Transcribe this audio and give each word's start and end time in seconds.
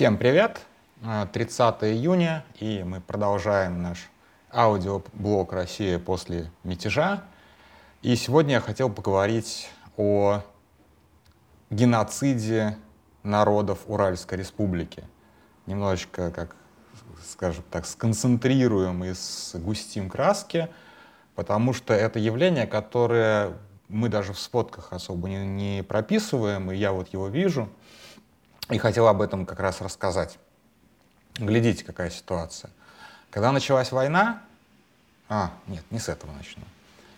Всем 0.00 0.16
привет! 0.16 0.62
30 1.02 1.84
июня, 1.84 2.42
и 2.58 2.82
мы 2.82 3.02
продолжаем 3.02 3.82
наш 3.82 4.08
аудиоблог 4.50 5.52
«Россия 5.52 5.98
после 5.98 6.50
мятежа». 6.64 7.24
И 8.00 8.16
сегодня 8.16 8.54
я 8.54 8.60
хотел 8.62 8.88
поговорить 8.88 9.68
о 9.98 10.40
геноциде 11.68 12.78
народов 13.22 13.80
Уральской 13.88 14.38
республики. 14.38 15.04
Немножечко, 15.66 16.30
как 16.30 16.56
скажем 17.22 17.62
так, 17.70 17.84
сконцентрируем 17.84 19.04
и 19.04 19.12
сгустим 19.12 20.08
краски, 20.08 20.70
потому 21.34 21.74
что 21.74 21.92
это 21.92 22.18
явление, 22.18 22.66
которое 22.66 23.52
мы 23.88 24.08
даже 24.08 24.32
в 24.32 24.38
сводках 24.38 24.94
особо 24.94 25.28
не, 25.28 25.46
не 25.46 25.82
прописываем, 25.82 26.72
и 26.72 26.76
я 26.76 26.92
вот 26.92 27.08
его 27.08 27.28
вижу, 27.28 27.68
и 28.70 28.78
хотел 28.78 29.08
об 29.08 29.20
этом 29.20 29.46
как 29.46 29.60
раз 29.60 29.80
рассказать. 29.80 30.38
Глядите, 31.36 31.84
какая 31.84 32.10
ситуация. 32.10 32.70
Когда 33.30 33.52
началась 33.52 33.92
война, 33.92 34.42
а, 35.28 35.52
нет, 35.66 35.84
не 35.90 35.98
с 35.98 36.08
этого 36.08 36.32
начну. 36.32 36.62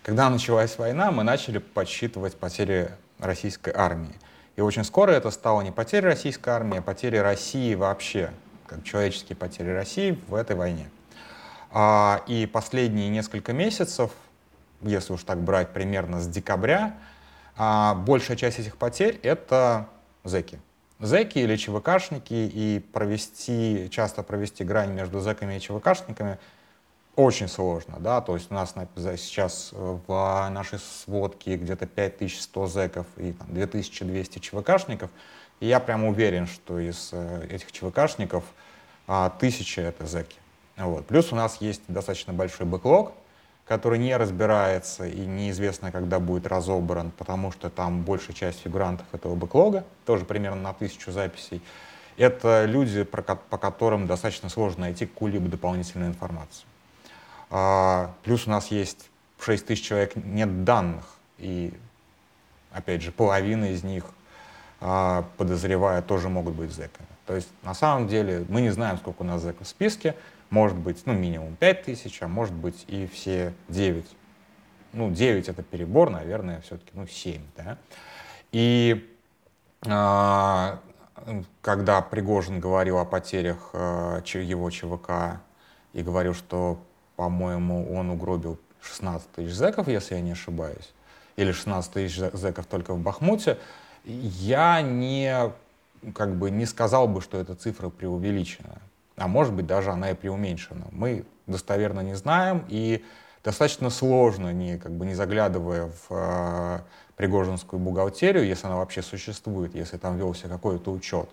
Когда 0.03 0.29
началась 0.29 0.77
война, 0.79 1.11
мы 1.11 1.23
начали 1.23 1.59
подсчитывать 1.59 2.37
потери 2.37 2.91
российской 3.19 3.73
армии. 3.75 4.15
И 4.57 4.61
очень 4.61 4.85
скоро 4.85 5.13
это 5.13 5.31
стало 5.31 5.63
не 5.63 5.71
потери 5.71 6.07
российской 6.07 6.51
армии, 6.51 6.79
а 6.79 6.83
потери 6.83 7.17
России 7.17 7.75
вообще, 7.75 8.33
как 8.67 8.85
человеческие 8.85 9.37
потери 9.37 9.71
России 9.71 10.21
в 10.29 10.35
этой 10.35 10.57
войне. 10.57 10.91
А, 11.71 12.23
и 12.27 12.47
последние 12.47 13.09
несколько 13.09 13.53
месяцев, 13.53 14.11
если 14.83 15.15
уж 15.15 15.23
так 15.23 15.41
брать 15.41 15.73
примерно 15.73 16.21
с 16.21 16.27
декабря, 16.27 16.95
а, 17.57 17.95
большая 17.95 18.37
часть 18.37 18.59
этих 18.59 18.77
потерь— 18.77 19.19
это 19.23 19.89
зэки. 20.25 20.61
Зэки 21.03 21.41
или 21.41 21.57
ЧВКшники, 21.57 22.33
и 22.33 22.79
провести, 22.93 23.89
часто 23.91 24.23
провести 24.23 24.63
грань 24.63 24.93
между 24.93 25.19
зэками 25.19 25.57
и 25.57 25.61
ЧВКшниками 25.61 26.39
очень 27.17 27.49
сложно, 27.49 27.97
да, 27.99 28.21
то 28.21 28.35
есть 28.37 28.53
у 28.53 28.55
нас 28.55 28.73
сейчас 29.19 29.71
э, 29.73 29.99
в 30.07 30.49
нашей 30.51 30.79
сводке 30.79 31.57
где-то 31.57 31.87
5100 31.87 32.67
зэков 32.69 33.07
и 33.17 33.33
там, 33.33 33.53
2200 33.53 34.39
ЧВКшников, 34.39 35.11
и 35.59 35.67
я 35.67 35.81
прямо 35.81 36.09
уверен, 36.09 36.47
что 36.47 36.79
из 36.79 37.11
э, 37.13 37.49
этих 37.51 37.73
ЧВКшников 37.73 38.45
а, 39.09 39.29
тысяча— 39.29 39.81
это 39.83 40.07
зэки. 40.07 40.37
Вот. 40.77 41.05
Плюс 41.07 41.33
у 41.33 41.37
нас 41.37 41.61
есть 41.61 41.83
достаточно 41.89 42.33
большой 42.33 42.65
бэклог, 42.65 43.13
который 43.67 43.99
не 43.99 44.17
разбирается 44.17 45.07
и 45.07 45.21
неизвестно, 45.21 45.93
когда 45.93 46.19
будет 46.19 46.47
разобран, 46.47 47.11
потому 47.11 47.53
что 47.53 47.71
там 47.71 48.03
большая 48.03 48.35
часть 48.35 48.61
фигурантов 48.61 49.07
этого 49.13 49.35
бэклога, 49.35 49.85
тоже 50.05 50.25
примерно 50.25 50.61
на 50.61 50.73
тысячу 50.73 51.13
записей, 51.13 51.63
это 52.17 52.65
люди, 52.67 53.05
по 53.05 53.59
которым 53.59 54.07
достаточно 54.07 54.49
сложно 54.49 54.83
найти 54.83 55.07
какую-либо 55.07 55.49
дополнительную 55.49 56.11
информацию. 56.11 56.67
А, 57.51 58.15
плюс 58.23 58.47
у 58.47 58.51
нас 58.51 58.69
есть 58.69 59.11
6 59.41 59.67
тысяч 59.67 59.87
человек 59.87 60.17
нет 60.17 60.65
данных, 60.65 61.05
и, 61.39 61.73
опять 62.73 63.03
же, 63.03 63.13
половина 63.13 63.73
из 63.73 63.83
них, 63.83 64.05
а, 64.81 65.25
подозревая, 65.37 66.03
тоже 66.03 66.29
могут 66.29 66.55
быть 66.55 66.73
зэками. 66.73 67.09
То 67.27 67.35
есть, 67.37 67.49
на 67.63 67.75
самом 67.75 68.09
деле, 68.09 68.45
мы 68.49 68.61
не 68.61 68.71
знаем, 68.71 68.99
сколько 68.99 69.23
у 69.23 69.25
нас 69.25 69.43
зэков 69.43 69.67
в 69.67 69.71
списке, 69.71 70.15
может 70.53 70.77
быть, 70.77 71.07
ну, 71.07 71.15
минимум 71.15 71.57
5 71.57 71.83
тысяч, 71.85 72.23
а 72.23 72.29
может 72.29 72.55
быть 72.55 72.85
и 72.87 73.07
все 73.07 73.55
9. 73.71 74.07
Ну, 74.93 75.11
9 75.11 75.49
это 75.49 75.63
перебор, 75.63 76.11
наверное, 76.11 76.61
все-таки, 76.61 76.91
ну, 76.93 77.07
7, 77.07 77.41
да. 77.57 77.79
И 78.53 79.11
а, 79.87 80.79
когда 81.63 82.03
Пригожин 82.03 82.61
говорил 82.61 82.99
о 82.99 83.07
потерях 83.07 83.71
а, 83.73 84.21
его 84.21 84.71
ЧВК 84.71 85.41
и 85.95 86.03
говорил, 86.03 86.35
что 86.35 86.79
по-моему, 87.17 87.91
он 87.91 88.11
угробил 88.11 88.59
16 88.83 89.33
тысяч 89.33 89.55
зеков, 89.55 89.89
если 89.89 90.17
я 90.17 90.21
не 90.21 90.33
ошибаюсь, 90.33 90.93
или 91.37 91.53
16 91.53 91.93
тысяч 91.93 92.17
зеков 92.17 92.67
только 92.67 92.93
в 92.93 92.99
Бахмуте, 92.99 93.57
я 94.05 94.83
не, 94.83 95.51
как 96.15 96.37
бы, 96.37 96.51
не 96.51 96.67
сказал 96.67 97.09
бы, 97.09 97.23
что 97.23 97.39
эта 97.39 97.55
цифра 97.55 97.89
преувеличена. 97.89 98.83
А 99.17 99.29
может 99.29 99.53
быть, 99.53 99.67
даже 99.67 99.91
она 99.91 100.11
и 100.11 100.15
преуменьшена. 100.15 100.87
Мы 100.91 101.25
достоверно 101.47 102.01
не 102.01 102.15
знаем, 102.15 102.65
и 102.69 103.05
достаточно 103.45 103.91
сложно, 103.91 104.53
не, 104.53 104.79
как 104.79 104.93
бы, 104.93 105.07
не 105.07 105.15
заглядывая 105.15 105.87
в 105.87 106.07
э, 106.11 106.79
Пригожинскую 107.17 107.81
бухгалтерию, 107.81 108.47
если 108.47 108.67
она 108.67 108.77
вообще 108.77 109.03
существует, 109.03 109.75
если 109.75 109.97
там 109.97 110.17
велся 110.17 110.49
какой-то 110.49 110.91
учет, 110.91 111.29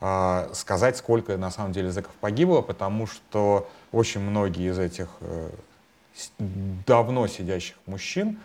э, 0.00 0.50
сказать, 0.54 0.96
сколько 0.96 1.36
на 1.36 1.50
самом 1.50 1.72
деле 1.72 1.90
зеков 1.90 2.12
погибло, 2.20 2.62
потому 2.62 3.06
что 3.06 3.68
очень 3.90 4.20
многие 4.20 4.70
из 4.70 4.78
этих 4.78 5.08
э, 5.20 5.50
давно 6.86 7.26
сидящих 7.26 7.76
мужчин 7.86 8.38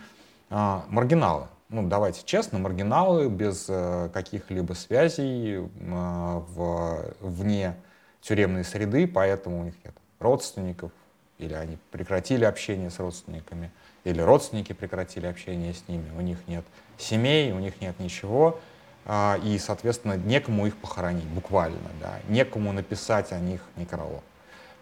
э, 0.50 0.80
маргиналы. 0.88 1.46
Ну, 1.70 1.86
давайте 1.86 2.22
честно, 2.24 2.58
маргиналы 2.58 3.28
без 3.28 3.66
э, 3.68 4.08
каких-либо 4.12 4.72
связей 4.72 5.56
э, 5.56 5.66
в, 5.78 7.14
вне 7.20 7.76
тюремной 8.20 8.64
среды, 8.64 9.06
поэтому 9.06 9.60
у 9.60 9.64
них 9.64 9.74
нет 9.84 9.94
родственников, 10.18 10.90
или 11.38 11.54
они 11.54 11.78
прекратили 11.90 12.44
общение 12.44 12.90
с 12.90 12.98
родственниками, 12.98 13.70
или 14.04 14.20
родственники 14.20 14.72
прекратили 14.72 15.26
общение 15.26 15.74
с 15.74 15.86
ними, 15.88 16.10
у 16.16 16.20
них 16.20 16.38
нет 16.46 16.64
семей, 16.96 17.52
у 17.52 17.58
них 17.58 17.80
нет 17.80 17.98
ничего, 18.00 18.58
э, 19.04 19.38
и, 19.44 19.58
соответственно, 19.58 20.16
некому 20.16 20.66
их 20.66 20.76
похоронить, 20.76 21.26
буквально, 21.26 21.90
да, 22.00 22.18
некому 22.28 22.72
написать 22.72 23.32
о 23.32 23.38
них 23.38 23.60
некролог. 23.76 24.22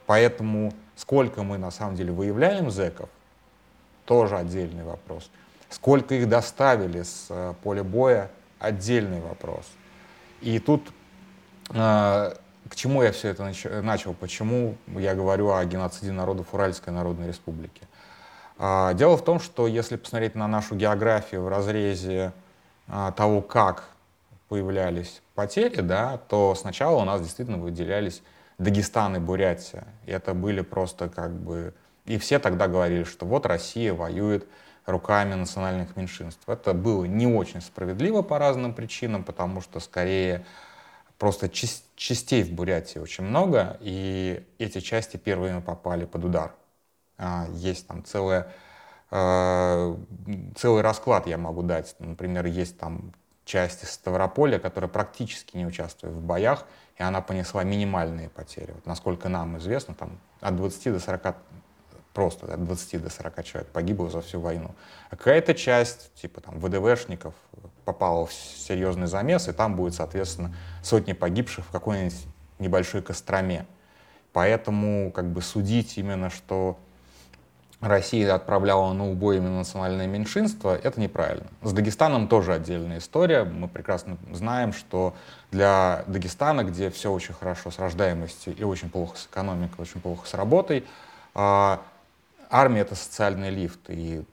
Поэтому 0.06 0.72
сколько 0.94 1.42
мы 1.42 1.58
на 1.58 1.70
самом 1.70 1.97
деле 1.97 2.12
выявляем 2.12 2.70
зеков, 2.70 3.08
тоже 4.04 4.36
отдельный 4.36 4.84
вопрос. 4.84 5.30
Сколько 5.68 6.14
их 6.14 6.28
доставили 6.28 7.03
с 7.03 7.26
э, 7.28 7.54
поля 7.62 7.82
боя, 7.82 8.30
отдельный 8.58 9.20
вопрос. 9.20 9.66
И 10.41 10.58
тут 10.58 10.82
э, 11.70 12.34
к 12.69 12.75
чему 12.75 13.03
я 13.03 13.12
все 13.12 13.28
это 13.28 13.43
нач- 13.43 13.81
начал, 13.82 14.15
почему 14.15 14.77
я 14.87 15.15
говорю 15.15 15.50
о 15.50 15.65
геноциде 15.65 16.12
народов 16.12 16.53
Уральской 16.53 16.93
Народной 16.93 17.28
Республики. 17.28 17.82
Э, 18.59 18.93
дело 18.94 19.16
в 19.16 19.25
том, 19.25 19.41
что 19.41 19.66
если 19.66 19.97
посмотреть 19.97 20.34
на 20.34 20.49
нашу 20.49 20.75
географию 20.75 21.43
в 21.43 21.49
разрезе 21.49 22.32
э, 22.88 23.12
того, 23.16 23.41
как 23.41 23.84
появлялись 24.49 25.22
потери, 25.34 25.81
да, 25.81 26.19
то 26.28 26.54
сначала 26.54 27.03
у 27.03 27.04
нас 27.04 27.21
действительно 27.21 27.59
выделялись 27.59 28.22
Дагестан 28.59 29.16
и 29.16 29.19
Бурятия. 29.19 29.84
И 30.06 30.12
это 30.12 30.34
были 30.34 30.62
просто 30.62 31.09
как 31.09 31.33
бы... 31.33 31.75
И 32.06 32.19
все 32.19 32.38
тогда 32.38 32.69
говорили, 32.69 33.04
что 33.04 33.27
вот 33.27 33.47
Россия 33.47 33.93
воюет 33.93 34.47
руками 34.87 35.34
национальных 35.34 35.97
меньшинств. 35.97 36.48
Это 36.48 36.72
было 36.72 37.04
не 37.04 37.27
очень 37.27 37.60
справедливо 37.60 38.22
по 38.22 38.38
разным 38.38 38.72
причинам, 38.72 39.25
потому 39.25 39.60
что 39.60 39.81
скорее 39.81 40.44
просто 41.19 41.49
частей 41.49 42.43
в 42.43 42.53
Бурятии 42.53 42.99
очень 42.99 43.25
много, 43.25 43.78
и 43.81 44.44
эти 44.59 44.81
части 44.81 45.16
первыми 45.16 45.60
попали 45.60 46.04
под 46.04 46.25
удар. 46.25 46.54
А, 47.19 47.47
есть 47.53 47.87
там 47.87 48.04
целая, 48.04 48.53
э, 49.10 49.97
целый 50.56 50.82
расклад 50.82 51.27
я 51.27 51.38
могу 51.38 51.62
дать. 51.62 51.97
Например, 51.99 52.44
есть 52.47 52.78
там 52.78 53.12
части 53.44 53.84
Ставрополя, 53.84 54.59
которая 54.59 54.91
практически 54.91 55.56
не 55.56 55.66
участвует 55.66 56.15
в 56.15 56.21
боях, 56.21 56.66
и 56.97 57.03
она 57.03 57.22
понесла 57.22 57.62
минимальные 57.65 58.28
потери. 58.28 58.72
Вот, 58.72 58.87
насколько 58.87 59.28
нам 59.28 59.56
известно, 59.59 59.94
там 59.94 60.19
от 60.41 60.56
20 60.56 60.93
до 60.93 61.00
40 61.00 61.37
просто 62.12 62.53
от 62.53 62.65
20 62.65 63.03
до 63.03 63.10
40 63.10 63.44
человек 63.44 63.71
погибло 63.71 64.09
за 64.09 64.22
всю 64.22 64.41
войну. 64.41 64.75
А 65.10 65.16
какая-то 65.16 65.54
часть, 65.54 66.12
типа 66.15 66.41
там 66.41 66.59
ВДВшников, 66.59 67.34
попала 67.86 68.26
в 68.26 68.32
серьезный 68.32 69.06
замес, 69.06 69.48
и 69.48 69.52
там 69.52 69.76
будет, 69.76 69.94
соответственно, 69.94 70.54
сотни 70.82 71.14
погибших 71.14 71.64
в 71.64 71.70
какой-нибудь 71.70 72.26
небольшой 72.59 73.00
Костроме. 73.00 73.65
Поэтому 74.33 75.10
как 75.12 75.30
бы 75.33 75.41
судить 75.41 75.97
именно, 75.97 76.28
что 76.28 76.77
Россия 77.80 78.34
отправляла 78.34 78.92
на 78.92 79.09
убой 79.09 79.36
именно 79.36 79.59
национальное 79.59 80.06
меньшинство, 80.06 80.72
это 80.72 81.00
неправильно. 81.00 81.47
С 81.62 81.72
Дагестаном 81.72 82.27
тоже 82.27 82.54
отдельная 82.54 82.98
история. 82.98 83.44
Мы 83.44 83.68
прекрасно 83.68 84.16
знаем, 84.33 84.72
что 84.72 85.15
для 85.53 86.03
Дагестана, 86.06 86.65
где 86.65 86.91
все 86.91 87.12
очень 87.12 87.34
хорошо 87.34 87.71
с 87.71 87.78
рождаемостью 87.78 88.56
и 88.56 88.65
очень 88.65 88.91
плохо 88.91 89.16
с 89.16 89.27
экономикой, 89.27 89.80
очень 89.80 90.00
плохо 90.00 90.27
с 90.27 90.34
работой, 90.34 90.84
а, 91.34 91.80
армия— 92.50 92.80
это 92.83 92.94
социальный 92.94 93.50
лифт. 93.50 93.80
И 93.88 94.24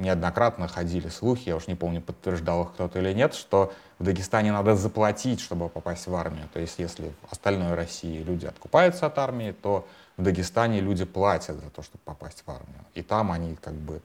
неоднократно 0.00 0.66
ходили 0.66 1.08
слухи, 1.08 1.48
я 1.48 1.56
уж 1.56 1.66
не 1.66 1.74
помню, 1.74 2.00
подтверждал 2.00 2.64
их 2.64 2.72
кто-то 2.72 2.98
или 2.98 3.12
нет, 3.12 3.34
что 3.34 3.72
в 3.98 4.04
Дагестане 4.04 4.50
надо 4.50 4.74
заплатить, 4.74 5.40
чтобы 5.40 5.68
попасть 5.68 6.06
в 6.06 6.14
армию. 6.14 6.48
То 6.52 6.60
есть 6.60 6.78
если 6.78 7.12
в 7.28 7.32
остальной 7.32 7.74
России 7.74 8.22
люди 8.22 8.46
откупаются 8.46 9.06
от 9.06 9.18
армии, 9.18 9.52
то 9.52 9.86
в 10.16 10.22
Дагестане 10.22 10.80
люди 10.80 11.04
платят 11.04 11.56
за 11.56 11.70
то, 11.70 11.82
чтобы 11.82 12.00
попасть 12.04 12.42
в 12.46 12.50
армию. 12.50 12.84
И 12.94 13.02
там 13.02 13.30
они 13.30 13.56
как 13.56 13.74
бы 13.74 14.00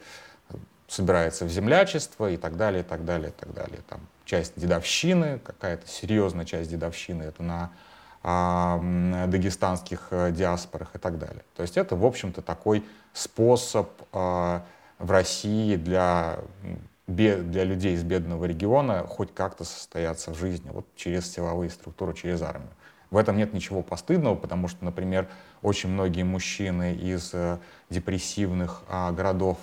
собираются 0.88 1.45
в 1.45 1.50
землячество 1.50 2.30
и 2.30 2.38
так 2.38 2.57
далее, 2.57 2.81
и 2.81 2.86
так 2.86 3.06
далее, 3.06 3.30
и 3.30 3.33
так 3.33 3.53
далее. 3.53 3.80
Там 3.89 4.01
часть 4.25 4.53
дедовщины, 4.56 5.39
какая-то 5.39 5.88
серьезная 5.88 6.45
часть 6.45 6.69
дедовщины, 6.69 7.24
это 7.24 7.42
на 7.44 7.71
дагестанских 9.27 10.07
э, 10.09 10.31
диаспорах 10.31 10.95
и 10.95 10.97
так 10.97 11.19
далее. 11.19 11.44
То 11.56 11.62
есть 11.62 11.77
это, 11.77 11.95
в 11.95 12.03
общем-то, 12.03 12.42
такой 12.42 12.83
способ 13.13 13.88
в 15.00 15.12
России 15.12 15.75
для, 15.75 16.39
для 17.07 17.63
людей 17.63 17.95
из 17.95 18.03
бедного 18.03 18.45
региона 18.45 19.06
хоть 19.07 19.33
как-то 19.33 19.63
состояться 19.63 20.31
в 20.31 20.38
жизни, 20.38 20.69
вот 20.71 20.86
через 20.95 21.31
силовые 21.31 21.69
структуры, 21.69 22.13
через 22.13 22.42
армию. 22.42 22.69
В 23.12 23.18
этом 23.18 23.38
нет 23.38 23.53
ничего 23.53 23.81
постыдного, 23.81 24.36
потому 24.36 24.68
что, 24.68 24.83
например, 24.83 25.27
очень 25.62 25.89
многие 25.89 26.24
мужчины 26.24 26.95
из 26.95 27.31
э, 27.33 27.59
депрессивных 27.89 28.81
городов 28.89 29.57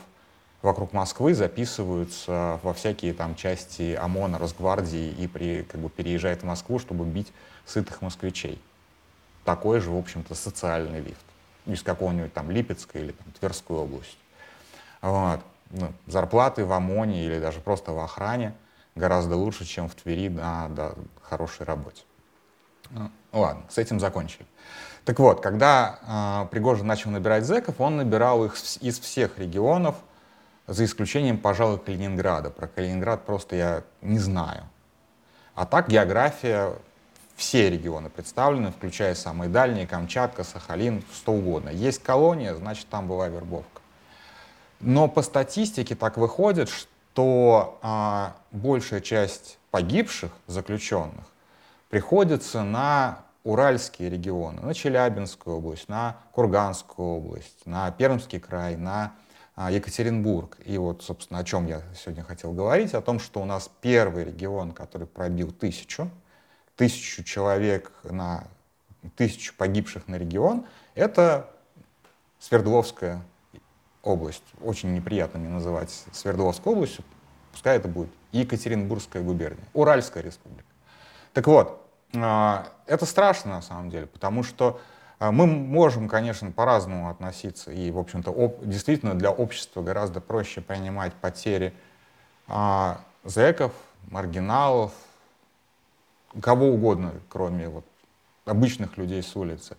вокруг 0.62 0.93
Москвы 0.93 1.34
записываются 1.34 2.61
во 2.62 2.73
всякие 2.73 3.12
там 3.12 3.34
части 3.34 3.94
ОМОНа, 3.94 4.38
Росгвардии 4.38 5.11
и 5.11 5.26
при, 5.26 5.64
как 5.64 5.81
бы 5.81 5.90
переезжают 5.90 6.43
в 6.43 6.46
Москву, 6.46 6.79
чтобы 6.79 7.05
бить 7.05 7.32
сытых 7.67 8.00
москвичей. 8.00 8.61
Такой 9.44 9.81
же, 9.81 9.90
в 9.90 9.99
общем-то, 9.99 10.34
социальный 10.34 11.00
лифт. 11.00 11.25
Из 11.67 11.82
какого-нибудь 11.82 12.32
там 12.32 12.50
Липецкой 12.50 13.02
или 13.02 13.12
там, 13.12 13.26
Тверской 13.38 13.76
области. 13.76 14.17
Вот. 15.03 15.41
Ну, 15.71 15.93
зарплаты 16.07 16.65
в 16.65 16.73
ОМОНе 16.73 17.25
или 17.25 17.39
даже 17.39 17.61
просто 17.61 17.93
в 17.93 17.99
охране 17.99 18.55
гораздо 18.95 19.37
лучше, 19.37 19.65
чем 19.65 19.89
в 19.89 19.95
Твери 19.95 20.29
на 20.29 20.69
да, 20.69 20.93
хорошей 21.23 21.65
работе. 21.67 22.03
Ну, 22.91 23.11
ладно, 23.33 23.63
с 23.69 23.79
этим 23.79 24.01
закончили. 24.01 24.47
Так 25.05 25.19
вот, 25.19 25.41
когда 25.41 26.45
э, 26.45 26.51
Пригожин 26.51 26.87
начал 26.87 27.11
набирать 27.11 27.45
зэков, 27.45 27.81
он 27.81 27.97
набирал 27.97 28.45
их 28.45 28.55
из 28.81 28.99
всех 29.01 29.39
регионов– 29.39 29.97
за 30.67 30.85
исключением, 30.85 31.39
пожалуй, 31.39 31.79
Калининграда. 31.79 32.51
Про 32.51 32.67
Калининград 32.67 33.25
просто 33.25 33.57
я 33.57 33.83
не 34.01 34.19
знаю. 34.19 34.65
А 35.55 35.67
так 35.67 35.89
география, 35.89 36.73
все 37.37 37.69
регионы 37.71 38.09
представлены, 38.09 38.71
включая 38.71 39.15
самые 39.15 39.51
дальние, 39.51 39.87
Камчатка, 39.87 40.45
Сахалин, 40.45 41.05
что 41.13 41.33
угодно. 41.33 41.69
Есть 41.69 42.03
колония, 42.03 42.55
значит, 42.55 42.89
там 42.89 43.07
была 43.07 43.29
вербовка. 43.29 43.81
Но 44.82 45.06
по 45.06 45.23
статистике 45.23 45.94
так 45.94 46.17
выходит, 46.17 46.69
что 46.69 47.79
а, 47.82 48.37
большая 48.50 49.00
часть 49.00 49.58
погибших 49.70 50.32
заключенных 50.49 51.25
приходится 51.88 52.64
на 52.64 53.20
уральские 53.44 54.11
регионы, 54.11 54.61
на 54.61 54.75
Челябинскую 54.75 55.58
область, 55.58 55.88
на 55.88 56.17
Курганскую 56.32 57.06
область, 57.06 57.64
на 57.64 57.90
Пермский 57.93 58.40
край, 58.40 58.76
на 58.76 59.12
а, 59.55 59.70
Екатеринбург. 59.70 60.58
И 60.64 60.76
вот, 60.79 61.02
собственно, 61.05 61.38
о 61.38 61.44
чем 61.44 61.69
я 61.69 61.82
сегодня 61.94 62.25
хотел 62.25 62.52
говорить, 62.52 62.93
о 62.94 63.00
том, 63.00 63.20
что 63.20 63.40
у 63.40 63.44
нас 63.44 63.70
первый 63.82 64.25
регион, 64.25 64.73
который 64.73 65.06
пробил 65.06 65.52
тысячу, 65.52 66.11
тысячу 66.75 67.23
человек 67.23 67.93
на 68.02 68.49
тысячу 69.17 69.55
погибших 69.56 70.08
на 70.08 70.17
регион, 70.17 70.67
это 70.96 71.49
Свердловская 72.40 73.23
область. 74.03 74.45
Очень 74.61 74.95
неприятно 74.95 75.41
мне 75.41 75.49
называть 75.49 75.91
Свердловской 76.13 76.73
областью, 76.73 77.05
пускай 77.53 77.77
это 77.77 77.89
будет 77.89 78.11
Екатеринбургская 78.33 79.23
губерния, 79.23 79.65
Уральская 79.73 80.23
республика. 80.23 80.69
Так 81.33 81.47
вот, 81.47 81.87
а, 82.15 82.69
это 82.87 83.07
страшно 83.07 83.53
на 83.53 83.63
самом 83.63 83.91
деле, 83.91 84.07
потому 84.07 84.43
что 84.43 84.81
а 85.23 85.31
мы 85.31 85.47
можем, 85.47 86.09
конечно, 86.09 86.51
по-разному 86.51 87.09
относиться, 87.09 87.71
и, 87.71 87.93
в 87.93 87.99
общем-то, 87.99 88.57
действительно 88.63 89.15
для 89.15 89.31
общества 89.31 89.81
гораздо 89.81 90.21
проще 90.21 90.61
принимать 90.61 91.13
потери 91.15 91.73
а, 92.49 93.01
зэков, 93.23 93.73
маргиналов, 94.11 94.93
кого 96.41 96.71
угодно, 96.71 97.13
кроме 97.29 97.69
вот, 97.69 97.85
обычных 98.47 98.97
людей 98.97 99.23
с 99.23 99.37
улицы. 99.37 99.77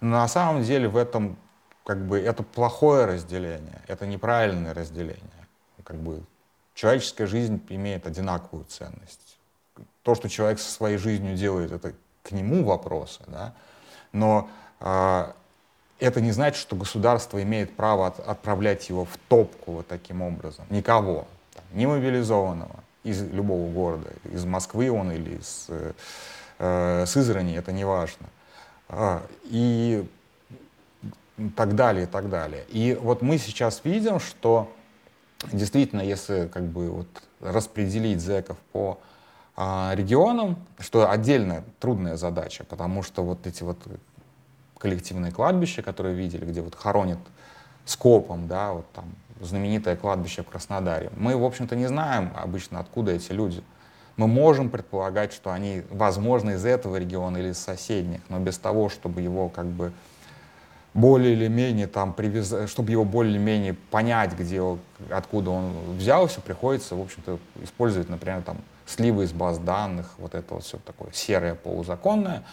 Но 0.00 0.12
на 0.12 0.28
самом 0.28 0.62
деле 0.62 0.88
в 0.88 0.96
этом 0.96 1.36
как 1.86 2.04
бы 2.04 2.18
это 2.18 2.42
плохое 2.42 3.06
разделение, 3.06 3.80
это 3.86 4.06
неправильное 4.06 4.74
разделение. 4.74 5.22
Как 5.84 5.96
бы 5.96 6.20
человеческая 6.74 7.26
жизнь 7.28 7.64
имеет 7.68 8.08
одинаковую 8.08 8.64
ценность. 8.64 9.38
То, 10.02 10.16
что 10.16 10.28
человек 10.28 10.58
со 10.58 10.70
своей 10.70 10.98
жизнью 10.98 11.36
делает, 11.36 11.70
это 11.70 11.92
к 12.24 12.32
нему 12.32 12.64
вопросы, 12.64 13.20
да? 13.28 13.54
но 14.10 14.50
а, 14.80 15.36
это 16.00 16.20
не 16.20 16.32
значит, 16.32 16.60
что 16.60 16.74
государство 16.74 17.40
имеет 17.40 17.76
право 17.76 18.08
от, 18.08 18.18
отправлять 18.18 18.88
его 18.88 19.04
в 19.04 19.16
топку 19.28 19.72
вот 19.72 19.86
таким 19.86 20.22
образом. 20.22 20.64
Никого. 20.70 21.28
Там, 21.54 21.64
ни 21.72 21.86
мобилизованного 21.86 22.82
из 23.04 23.22
любого 23.22 23.70
города, 23.70 24.10
из 24.24 24.44
Москвы 24.44 24.90
он 24.90 25.12
или 25.12 25.36
из 25.36 25.66
э, 25.68 25.92
э 26.58 27.06
Сызрани, 27.06 27.56
это 27.56 27.70
не 27.70 27.84
важно. 27.84 28.26
А, 28.88 29.22
так 31.54 31.74
далее, 31.74 32.04
и 32.04 32.06
так 32.06 32.28
далее. 32.28 32.64
И 32.68 32.98
вот 33.00 33.22
мы 33.22 33.38
сейчас 33.38 33.82
видим, 33.84 34.20
что 34.20 34.72
действительно, 35.52 36.00
если 36.00 36.46
как 36.46 36.64
бы 36.64 36.90
вот 36.90 37.08
распределить 37.40 38.20
зэков 38.20 38.56
по 38.72 38.98
а, 39.54 39.92
регионам, 39.94 40.56
что 40.78 41.10
отдельно 41.10 41.64
трудная 41.80 42.16
задача, 42.16 42.64
потому 42.64 43.02
что 43.02 43.22
вот 43.22 43.46
эти 43.46 43.62
вот 43.62 43.78
коллективные 44.78 45.32
кладбища, 45.32 45.82
которые 45.82 46.14
видели, 46.14 46.44
где 46.44 46.60
вот 46.60 46.74
хоронят 46.74 47.18
скопом, 47.84 48.48
да, 48.48 48.72
вот 48.72 48.90
там 48.92 49.04
знаменитое 49.40 49.96
кладбище 49.96 50.42
в 50.42 50.48
Краснодаре. 50.48 51.10
Мы, 51.16 51.36
в 51.36 51.44
общем-то, 51.44 51.76
не 51.76 51.86
знаем 51.86 52.32
обычно, 52.34 52.80
откуда 52.80 53.12
эти 53.12 53.32
люди. 53.32 53.62
Мы 54.16 54.26
можем 54.26 54.70
предполагать, 54.70 55.32
что 55.32 55.52
они, 55.52 55.82
возможно, 55.90 56.50
из 56.50 56.64
этого 56.64 56.96
региона 56.96 57.36
или 57.36 57.50
из 57.50 57.58
соседних, 57.58 58.20
но 58.30 58.38
без 58.38 58.56
того, 58.58 58.88
чтобы 58.88 59.20
его 59.20 59.50
как 59.50 59.66
бы 59.66 59.92
более 60.96 61.34
или 61.34 61.46
менее 61.46 61.86
там 61.86 62.14
привязать, 62.14 62.70
чтобы 62.70 62.90
его 62.90 63.04
более 63.04 63.34
или 63.34 63.38
менее 63.38 63.74
понять, 63.74 64.32
где, 64.32 64.62
откуда 65.10 65.50
он 65.50 65.72
взялся, 65.98 66.40
приходится, 66.40 66.96
в 66.96 67.02
общем-то, 67.02 67.38
использовать, 67.62 68.08
например, 68.08 68.42
там 68.42 68.56
сливы 68.86 69.24
из 69.24 69.32
баз 69.32 69.58
данных, 69.58 70.14
вот 70.16 70.34
это 70.34 70.54
вот 70.54 70.64
все 70.64 70.78
такое 70.78 71.10
серое, 71.12 71.54
полузаконное. 71.54 72.44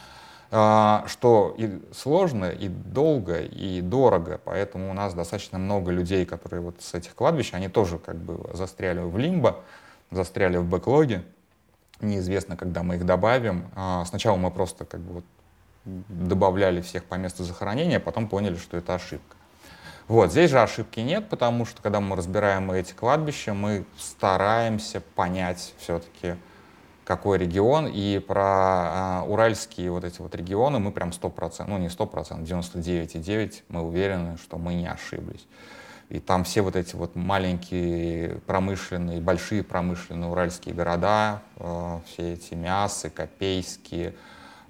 А, 0.51 1.06
что 1.07 1.56
и 1.57 1.81
сложно, 1.94 2.45
и 2.50 2.68
долго, 2.68 3.40
и 3.40 3.81
дорого, 3.81 4.40
поэтому 4.44 4.92
у 4.92 4.94
нас 4.94 5.13
достаточно 5.13 5.57
много 5.57 5.92
людей, 5.92 6.25
которые 6.25 6.62
вот 6.62 6.75
с 6.80 6.94
этих 6.94 7.16
кладбищ, 7.16 7.54
они 7.54 7.69
тоже 7.69 7.98
как 7.98 8.18
бы 8.18 8.54
застряли 8.54 9.00
в 9.00 9.18
лимбо, 9.18 9.62
застряли 10.12 10.57
в 10.57 10.66
бэклоге, 10.66 11.24
неизвестно, 12.01 12.57
когда 12.57 12.84
мы 12.84 12.96
их 12.96 13.06
добавим. 13.06 13.72
А, 13.75 14.04
сначала 14.06 14.36
мы 14.36 14.51
просто 14.51 14.84
как 14.84 15.00
бы 15.00 15.13
вот 15.13 15.25
добавляли 15.85 16.81
всех 16.81 17.03
по 17.06 17.15
месту 17.15 17.43
захоронения, 17.43 17.98
а 17.98 18.00
потом 18.00 18.27
поняли, 18.27 18.55
что 18.55 18.77
это 18.77 18.96
ошибка. 18.96 19.36
Вот, 20.08 20.31
здесь 20.31 20.51
же 20.51 20.62
ошибки 20.62 21.00
нет, 21.00 21.29
потому 21.29 21.65
что 21.65 21.81
когда 21.81 22.01
мы 22.01 22.15
разбираем 22.15 22.72
эти 22.72 22.93
кладбища, 22.93 23.53
мы 23.53 23.86
стараемся 23.98 25.01
понять 25.01 25.74
все-таки, 25.77 26.36
какой 27.05 27.38
регион, 27.38 27.88
и 27.88 28.19
про 28.19 28.43
а, 28.43 29.25
уральские 29.27 29.91
вот 29.91 30.03
эти 30.03 30.22
вот 30.22 30.36
регионы 30.36 30.79
мы 30.79 30.91
прям 30.91 31.10
100%, 31.10 31.65
ну 31.67 31.77
не 31.77 31.88
100%, 31.88 32.43
99,9 32.43 33.63
мы 33.69 33.81
уверены, 33.81 34.38
что 34.38 34.58
мы 34.58 34.74
не 34.74 34.88
ошиблись. 34.88 35.46
И 36.10 36.19
там 36.19 36.43
все 36.43 36.62
вот 36.62 36.75
эти 36.75 36.96
вот 36.96 37.15
маленькие 37.15 38.41
промышленные, 38.46 39.19
большие 39.19 39.63
промышленные 39.63 40.29
уральские 40.29 40.75
города, 40.75 41.41
э, 41.58 42.00
все 42.05 42.34
эти 42.34 42.53
мясы, 42.53 43.10
копейские, 43.10 44.10
э, 44.10 44.13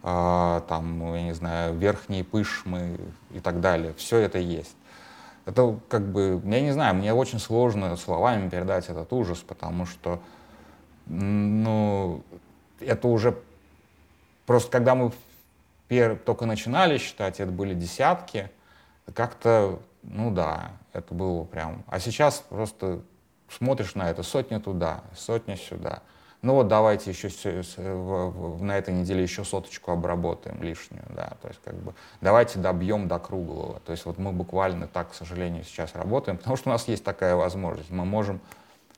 там, 0.04 1.00
ну, 1.00 1.16
я 1.16 1.24
не 1.24 1.34
знаю, 1.34 1.76
верхние 1.76 2.26
пышмы 2.26 3.00
и 3.32 3.40
так 3.40 3.62
далее, 3.62 3.94
все 3.96 4.18
это 4.18 4.38
есть. 4.38 4.76
Это 5.46 5.80
как 5.88 6.06
бы, 6.12 6.42
я 6.44 6.62
не 6.62 6.72
знаю, 6.72 6.96
мне 6.96 7.14
очень 7.14 7.40
сложно 7.40 7.96
словами 7.98 8.50
передать 8.50 8.90
этот 8.90 9.12
ужас, 9.14 9.40
потому 9.40 9.86
что 9.86 10.20
ну, 11.06 12.22
это 12.80 13.08
уже 13.08 13.38
просто 14.46 14.72
когда 14.72 14.96
мы 14.96 15.12
пер, 15.88 16.18
только 16.18 16.46
начинали 16.46 16.98
считать, 16.98 17.40
это 17.40 17.52
были 17.52 17.74
десятки, 17.74 18.50
как-то, 19.14 19.80
ну 20.02 20.32
да, 20.32 20.72
это 20.92 21.14
было 21.14 21.44
прям. 21.44 21.84
А 21.88 22.00
сейчас 22.00 22.44
просто 22.50 23.02
смотришь 23.50 23.96
на 23.96 24.10
это, 24.10 24.24
сотня 24.24 24.60
туда, 24.60 25.02
сотня 25.16 25.58
сюда. 25.58 26.02
Ну 26.44 26.56
вот 26.56 26.68
давайте 26.68 27.10
еще 27.10 27.30
на 27.80 28.78
этой 28.78 28.94
неделе 28.94 29.24
еще 29.24 29.46
соточку 29.46 29.92
обработаем 29.92 30.62
лишнюю, 30.62 31.06
да, 31.08 31.38
то 31.42 31.48
есть 31.48 31.62
как 31.64 31.74
бы 31.76 31.94
давайте 32.20 32.60
добьем 32.60 33.08
до 33.08 33.18
круглого. 33.18 33.80
То 33.86 33.94
есть 33.94 34.06
вот 34.06 34.18
мы 34.18 34.34
буквально 34.34 34.90
так, 34.90 35.12
к 35.12 35.14
сожалению, 35.14 35.64
сейчас 35.64 35.96
работаем, 35.96 36.38
потому 36.40 36.58
что 36.58 36.70
у 36.70 36.74
нас 36.74 36.86
есть 36.90 37.04
такая 37.04 37.38
возможность. 37.38 37.90
Мы 37.90 38.04
можем 38.04 38.42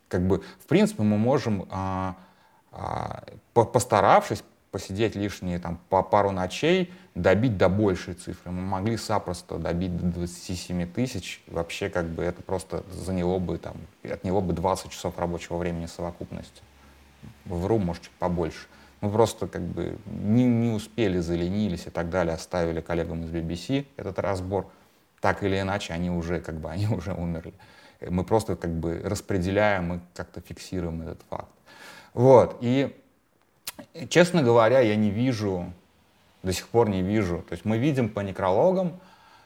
как 0.08 0.28
бы, 0.28 0.44
в 0.60 0.66
принципе, 0.66 1.04
мы 1.04 1.18
можем, 1.18 1.68
а, 1.70 2.16
а, 2.72 3.24
постаравшись 3.54 4.44
посидеть 4.72 5.16
лишние 5.16 5.60
там, 5.60 5.80
по 5.90 6.02
пару 6.02 6.32
ночей, 6.32 6.92
добить 7.14 7.58
до 7.58 7.70
большей 7.70 8.16
цифры. 8.16 8.52
Мы 8.52 8.62
могли 8.62 8.98
запросто 8.98 9.58
добить 9.58 9.96
до 9.96 10.06
27 10.08 10.92
тысяч. 10.92 11.44
Вообще, 11.48 11.90
как 11.90 12.08
бы, 12.08 12.24
это 12.24 12.42
просто 12.42 12.84
заняло 12.92 13.38
бы, 13.38 13.58
там, 13.60 13.76
отняло 14.04 14.42
бы 14.42 14.52
20 14.52 14.90
часов 14.90 15.18
рабочего 15.18 15.58
времени 15.58 15.86
совокупности. 15.86 16.62
Вру, 17.46 17.78
может, 17.78 18.04
чуть 18.04 18.12
побольше. 18.12 18.68
Мы 19.02 19.12
просто 19.12 19.48
как 19.48 19.62
бы 19.62 19.98
не, 20.06 20.46
не 20.46 20.72
успели, 20.72 21.20
заленились 21.20 21.88
и 21.88 21.90
так 21.90 22.10
далее, 22.10 22.34
оставили 22.34 22.82
коллегам 22.82 23.24
из 23.24 23.30
BBC 23.30 23.86
этот 23.98 24.20
разбор. 24.20 24.68
Так 25.22 25.44
или 25.44 25.60
иначе, 25.60 25.94
они 25.94 26.10
уже 26.10 26.40
как 26.40 26.56
бы, 26.56 26.70
они 26.72 26.88
уже 26.88 27.14
умерли. 27.14 27.54
Мы 28.02 28.24
просто 28.24 28.56
как 28.56 28.72
бы 28.72 29.02
распределяем 29.04 29.94
и 29.94 30.00
как-то 30.14 30.42
фиксируем 30.42 31.02
этот 31.02 31.22
факт. 31.30 31.50
Вот, 32.14 32.58
и 32.62 32.96
честно 34.10 34.42
говоря, 34.42 34.80
я 34.80 34.96
не 34.96 35.12
вижу, 35.12 35.74
до 36.44 36.54
сих 36.54 36.68
пор 36.68 36.90
не 36.90 37.02
вижу, 37.02 37.44
то 37.48 37.54
есть 37.54 37.66
мы 37.66 37.78
видим 37.78 38.10
по 38.10 38.22
некрологам, 38.22 39.00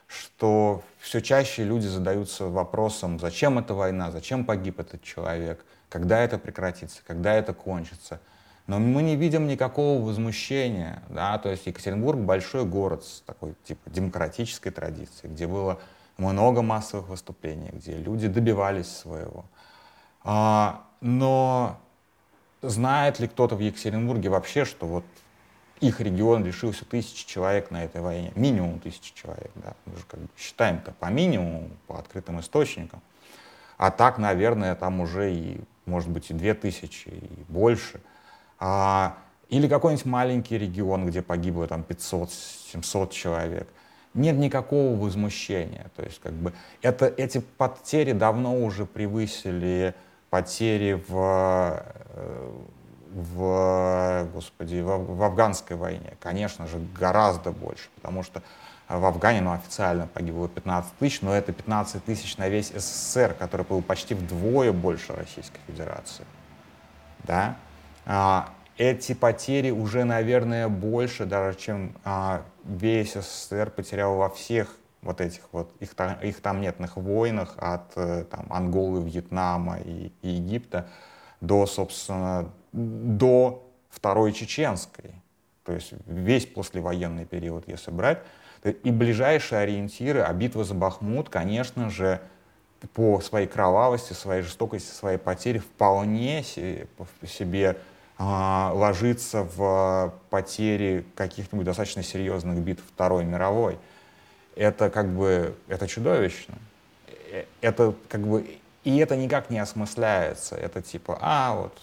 что 0.08 0.84
все 1.00 1.22
чаще 1.22 1.64
люди 1.64 1.88
задаются 1.88 2.46
вопросом, 2.46 3.20
зачем 3.20 3.58
эта 3.60 3.74
война, 3.74 4.12
зачем 4.12 4.46
погиб 4.46 4.80
этот 4.80 5.04
человек, 5.04 5.66
когда 5.90 6.20
это 6.20 6.38
прекратится, 6.38 7.02
когда 7.06 7.34
это 7.34 7.54
кончится. 7.54 8.20
Но 8.68 8.78
мы 8.80 9.02
не 9.02 9.16
видим 9.16 9.48
никакого 9.48 10.04
возмущения, 10.06 11.02
да, 11.10 11.38
то 11.40 11.50
есть 11.50 11.66
Екатеринбург 11.66 12.20
большой 12.20 12.66
город 12.66 13.04
с 13.04 13.22
такой 13.22 13.56
типа 13.64 13.90
демократической 13.90 14.70
традицией, 14.70 15.34
где 15.34 15.48
было 15.48 15.80
много 16.18 16.62
массовых 16.62 17.10
выступлений, 17.10 17.72
где 17.74 17.98
люди 17.98 18.28
добивались 18.28 18.88
своего. 18.96 19.46
А, 20.24 20.86
но 21.02 21.80
знает 22.62 23.20
ли 23.20 23.28
кто-то 23.28 23.56
в 23.56 23.60
Екатеринбурге 23.60 24.30
вообще, 24.30 24.66
что 24.66 24.86
вот 24.86 25.06
их 25.80 26.02
регион 26.02 26.44
лишился 26.44 26.86
тысячи 26.86 27.26
человек 27.26 27.72
на 27.72 27.86
этой 27.86 28.02
войне, 28.02 28.32
минимум 28.36 28.80
тысячи 28.80 29.16
человек, 29.16 29.52
да, 29.56 29.74
мы 29.86 29.96
же 29.96 30.04
как 30.08 30.20
бы 30.20 30.28
считаем-то 30.38 30.92
по 30.92 31.06
минимуму, 31.08 31.70
по 31.88 31.98
открытым 31.98 32.40
источникам, 32.42 33.02
а 33.78 33.92
так, 33.92 34.18
наверное, 34.18 34.76
там 34.76 35.00
уже 35.00 35.34
и, 35.34 35.62
может 35.90 36.10
быть, 36.10 36.30
и 36.30 36.34
две 36.34 36.54
тысячи, 36.54 37.10
и 37.10 37.44
больше. 37.48 38.00
А, 38.60 39.18
или 39.50 39.68
какой-нибудь 39.68 40.06
маленький 40.06 40.58
регион, 40.58 41.08
где 41.08 41.22
погибло 41.22 41.68
там 41.68 41.84
500-700 41.88 43.12
человек. 43.12 43.68
Нет 44.14 44.36
никакого 44.38 44.96
возмущения. 44.96 45.90
То 45.96 46.04
есть, 46.04 46.20
как 46.22 46.34
бы, 46.34 46.54
это, 46.82 47.08
эти 47.08 47.40
потери 47.40 48.12
давно 48.12 48.64
уже 48.64 48.86
превысили 48.86 49.94
потери 50.30 51.04
в, 51.08 51.84
э, 52.14 52.52
в, 53.12 54.28
господи, 54.34 54.82
в, 54.82 55.16
в 55.16 55.24
афганской 55.24 55.76
войне. 55.76 56.16
Конечно 56.20 56.68
же, 56.68 56.80
гораздо 56.98 57.52
больше, 57.52 57.90
потому 57.96 58.24
что 58.24 58.44
в 58.98 59.06
Афгане 59.06 59.42
ну, 59.42 59.52
официально 59.52 60.08
погибло 60.08 60.50
15 60.50 60.94
тысяч, 60.98 61.22
но 61.22 61.34
это 61.34 61.54
15 61.54 62.04
тысяч 62.04 62.38
на 62.38 62.50
весь 62.50 62.70
СССР, 62.70 63.36
который 63.38 63.66
был 63.66 63.84
почти 63.84 64.16
вдвое 64.16 64.72
больше 64.74 65.14
Российской 65.14 65.60
Федерации. 65.68 66.26
Да? 67.24 67.56
А, 68.06 68.50
эти 68.78 69.14
потери 69.14 69.70
уже, 69.70 70.06
наверное, 70.06 70.68
больше 70.68 71.26
даже, 71.26 71.58
чем 71.58 71.96
а, 72.04 72.42
весь 72.64 73.14
СССР 73.14 73.70
потерял 73.70 74.16
во 74.16 74.30
всех 74.30 74.76
вот 75.02 75.22
этих 75.22 75.42
вот 75.52 75.72
их, 75.80 75.94
их 76.24 76.42
там 76.42 76.60
нетных 76.60 76.98
войнах 76.98 77.54
от 77.58 77.94
э, 77.96 78.26
там, 78.30 78.48
Анголы, 78.50 79.02
Вьетнама 79.02 79.78
и, 79.80 80.12
и 80.22 80.30
Египта 80.30 80.90
до, 81.40 81.66
собственно, 81.68 82.52
до 82.74 83.66
Второй 83.90 84.34
Чеченской. 84.34 85.12
То 85.64 85.74
есть 85.74 85.94
весь 86.06 86.46
послевоенный 86.48 87.26
период, 87.26 87.68
если 87.68 87.92
брать. 87.92 88.20
И 88.64 88.92
ближайшие 88.92 89.62
ориентиры, 89.62 90.20
а 90.20 90.34
битва 90.34 90.64
за 90.64 90.74
Бахмут, 90.74 91.30
конечно 91.30 91.90
же, 91.90 92.20
по 92.94 93.22
своей 93.22 93.48
кровавости, 93.48 94.14
своей 94.14 94.42
жестокости, 94.42 94.92
своей 94.94 95.18
потери 95.18 95.60
вполне 95.60 96.44
себе 96.44 97.78
а, 98.18 98.72
ложится 98.74 99.44
в 99.44 100.14
потери 100.30 101.06
каких-нибудь 101.16 101.66
достаточно 101.66 102.04
серьезных 102.04 102.60
битв 102.60 102.84
Второй 102.94 103.26
мировой 103.26 103.78
это 104.60 104.90
как 104.90 105.08
бы, 105.08 105.56
это 105.70 105.88
чудовищно. 105.88 106.56
Э, 107.32 107.46
это 107.62 107.96
как 108.10 108.22
бы, 108.22 108.60
и 108.84 108.98
это 108.98 109.16
никак 109.16 109.50
не 109.50 109.58
осмысляется. 109.58 110.56
Это 110.56 110.82
типа, 110.82 111.18
а, 111.22 111.56
вот, 111.56 111.78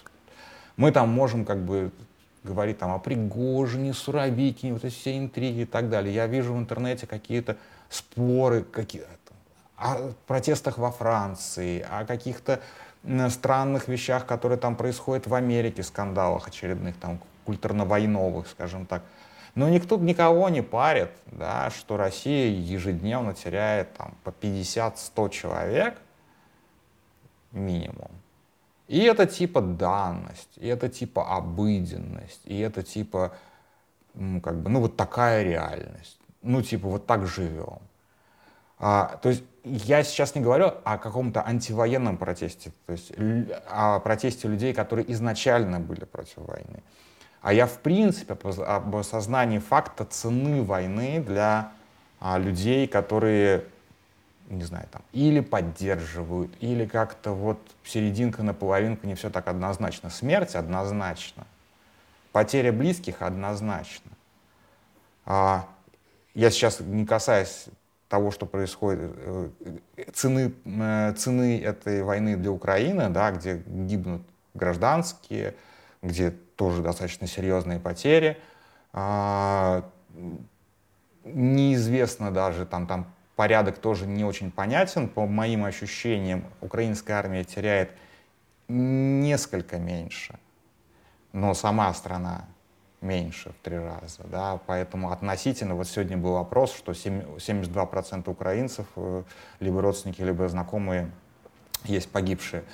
мы 0.77 0.93
там 0.93 1.09
можем 1.09 1.47
как 1.47 1.65
бы 1.65 1.91
говорить 2.47 2.79
там 2.79 2.93
о 2.93 2.99
Пригожине, 2.99 3.93
Суровикине, 3.93 4.73
вот 4.73 4.85
эти 4.85 4.95
все 4.95 5.19
интриги 5.19 5.61
и 5.61 5.65
так 5.67 5.91
далее. 5.91 6.15
Я 6.15 6.27
вижу 6.27 6.55
в 6.55 6.59
интернете 6.59 7.07
какие-то 7.07 7.57
споры, 7.91 8.63
какие 8.63 9.03
о 9.77 10.13
протестах 10.27 10.79
во 10.79 10.91
Франции, 10.91 11.85
о 11.91 12.07
каких-то 12.07 12.61
странных 13.29 13.89
вещах, 13.89 14.25
которые 14.25 14.59
там 14.59 14.75
происходят 14.75 15.27
в 15.27 15.35
Америке, 15.35 15.83
скандалах 15.83 16.49
очередных, 16.49 16.97
там, 16.97 17.21
культурно-войновых, 17.45 18.49
скажем 18.49 18.87
так. 18.87 19.03
Но 19.55 19.69
никто 19.69 19.97
никого 19.97 20.49
не 20.49 20.63
парит, 20.63 21.11
да, 21.27 21.71
что 21.71 21.97
Россия 21.97 22.51
ежедневно 22.51 23.35
теряет 23.35 23.93
там, 23.95 24.15
по 24.25 24.31
50-100 24.31 25.31
человек 25.31 25.99
минимум. 27.53 28.11
И 28.89 29.01
это 29.01 29.27
типа 29.27 29.61
данность, 29.61 30.57
и 30.57 30.69
это 30.69 30.89
типа 30.89 31.37
обыденность, 31.37 32.43
и 32.45 32.59
это 32.59 32.83
типа, 32.83 33.33
ну, 34.15 34.41
как 34.41 34.61
бы, 34.61 34.71
ну, 34.71 34.81
вот 34.81 34.97
такая 34.97 35.43
реальность. 35.43 36.19
Ну, 36.43 36.63
типа, 36.63 36.89
вот 36.89 37.07
так 37.07 37.27
живем. 37.27 37.81
А, 38.79 39.19
то 39.23 39.31
есть 39.31 39.43
я 39.65 40.05
сейчас 40.05 40.35
не 40.35 40.43
говорю 40.43 40.73
о 40.85 40.99
каком-то 40.99 41.45
антивоенном 41.45 42.19
протесте, 42.19 42.73
то 42.87 42.93
есть 42.93 43.13
о 43.69 43.99
протесте 44.01 44.49
людей, 44.49 44.75
которые 44.75 45.11
изначально 45.13 45.81
были 45.81 46.05
против 46.05 46.37
войны. 46.37 46.83
А 47.41 47.53
я, 47.53 47.67
в 47.67 47.79
принципе, 47.79 48.35
об 48.35 48.97
осознании 48.97 49.59
факта 49.59 50.05
цены 50.05 50.63
войны 50.63 51.21
для 51.21 51.73
а, 52.21 52.39
людей, 52.39 52.87
которые, 52.87 53.65
не 54.49 54.65
знаю, 54.65 54.87
там, 54.91 55.03
или 55.13 55.41
поддерживают, 55.41 56.53
или 56.61 56.87
как-то 56.87 57.33
вот 57.33 57.59
серединка 57.85 58.43
на 58.43 58.55
половинку 58.55 59.07
не 59.07 59.15
все 59.15 59.31
так 59.31 59.49
однозначно. 59.49 60.11
Смерть 60.11 60.55
однозначно. 60.55 61.47
Потеря 62.33 62.73
близких 62.73 63.23
однозначно. 63.23 64.11
А, 65.25 65.69
я 66.35 66.51
сейчас 66.51 66.81
не 66.81 67.07
касаюсь 67.07 67.67
того, 68.09 68.31
что 68.31 68.47
происходит, 68.47 69.11
э, 69.17 69.49
цены, 70.13 70.53
э, 70.65 71.15
цены 71.17 71.61
этой 71.61 72.03
войны 72.03 72.37
для 72.37 72.53
Украины, 72.53 73.09
да, 73.09 73.33
где 73.33 73.63
гибнут 73.67 74.23
гражданские, 74.55 75.55
где 76.03 76.31
тоже 76.31 76.83
достаточно 76.83 77.27
серьезные 77.27 77.81
потери. 77.81 78.39
А, 78.93 79.91
неизвестно 81.25 82.31
даже, 82.31 82.65
там, 82.65 82.87
там 82.87 83.13
порядок 83.37 83.79
тоже 83.79 84.07
не 84.07 84.25
очень 84.25 84.51
понятен. 84.51 85.09
По 85.09 85.27
моим 85.27 85.65
ощущениям, 85.65 86.45
украинская 86.61 87.19
армия 87.19 87.45
теряет 87.45 87.91
несколько 88.69 89.79
меньше, 89.79 90.39
но 91.33 91.55
сама 91.55 91.93
страна 91.95 92.47
меньше 93.01 93.51
в 93.51 93.65
три 93.65 93.79
раза. 93.79 94.23
Да? 94.25 94.59
Поэтому 94.67 95.13
относительно, 95.13 95.75
вот 95.75 95.87
сегодня 95.87 96.17
был 96.17 96.33
вопрос, 96.33 96.75
что 96.75 96.93
72% 96.93 98.29
украинцев, 98.29 98.87
э, 98.97 99.23
либо 99.61 99.83
родственники, 99.83 100.23
либо 100.23 100.49
знакомые, 100.49 101.11
есть 101.85 102.11
погибшие. 102.11 102.65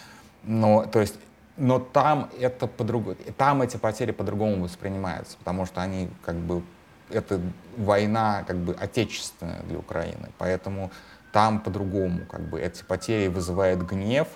Но, 0.45 0.87
то 0.87 1.00
есть 1.00 1.16
но 1.57 1.78
там 1.78 2.31
это 2.40 2.66
по-другому, 2.66 3.16
там 3.37 3.62
эти 3.62 3.76
потери 3.76 4.11
по-другому 4.12 4.64
воспринимаются, 4.64 5.37
потому 5.38 5.66
что 5.66 5.83
они 5.83 6.09
как 6.25 6.37
бы 6.37 6.62
это 7.11 7.40
война 7.76 8.44
как 8.47 8.56
бы 8.56 8.75
отечественная 8.75 9.62
для 9.62 9.78
Украины, 9.78 10.30
поэтому 10.38 10.90
там 11.32 11.61
по-другому 11.61 12.26
как 12.26 12.42
бы 12.42 12.61
эти 12.61 12.85
потери 12.85 13.28
вызывают 13.28 13.80
гнев 13.82 14.28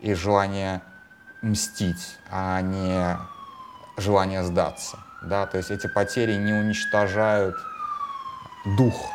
и 0.00 0.14
желание 0.14 0.82
мстить, 1.42 2.18
а 2.30 2.60
не 2.60 3.16
желание 3.96 4.42
сдаться, 4.42 4.98
да, 5.22 5.46
то 5.46 5.56
есть 5.56 5.70
эти 5.70 5.86
потери 5.86 6.34
не 6.34 6.52
уничтожают 6.52 7.56
дух. 8.76 9.10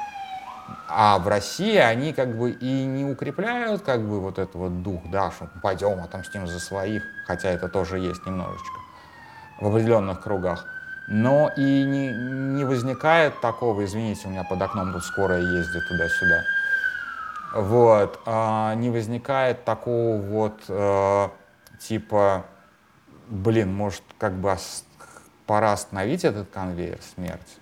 А 0.87 1.19
в 1.19 1.27
России 1.27 1.77
они 1.77 2.13
как 2.13 2.37
бы 2.37 2.51
и 2.51 2.85
не 2.85 3.05
укрепляют 3.05 3.81
как 3.81 4.01
бы 4.01 4.19
вот 4.19 4.39
этот 4.39 4.55
вот 4.55 4.83
дух, 4.83 5.01
да, 5.05 5.31
что 5.31 5.49
пойдем 5.61 6.01
отомстим 6.01 6.47
за 6.47 6.59
своих, 6.59 7.03
хотя 7.27 7.49
это 7.49 7.69
тоже 7.69 7.99
есть 7.99 8.25
немножечко. 8.25 8.77
В 9.59 9.67
определенных 9.67 10.21
кругах. 10.21 10.65
Но 11.07 11.51
и 11.57 11.83
не, 11.83 12.11
не 12.11 12.63
возникает 12.63 13.41
такого, 13.41 13.83
извините, 13.85 14.27
у 14.27 14.31
меня 14.31 14.43
под 14.43 14.61
окном 14.61 14.93
тут 14.93 15.03
скорая 15.03 15.41
ездит 15.41 15.87
туда-сюда. 15.87 16.43
Вот, 17.53 18.19
а, 18.25 18.75
не 18.75 18.89
возникает 18.89 19.65
такого 19.65 20.21
вот 20.21 20.61
э, 20.69 21.29
типа, 21.81 22.45
блин, 23.27 23.73
может, 23.73 24.03
как 24.17 24.33
бы 24.33 24.55
пора 25.45 25.73
остановить 25.73 26.23
этот 26.23 26.49
конвейер 26.49 26.99
смерти. 27.13 27.61